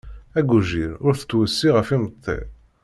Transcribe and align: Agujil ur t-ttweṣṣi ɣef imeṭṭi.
Agujil 0.39 0.91
ur 1.05 1.13
t-ttweṣṣi 1.15 1.69
ɣef 1.75 1.87
imeṭṭi. 1.95 2.37